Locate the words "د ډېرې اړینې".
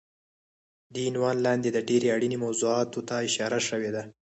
1.71-2.37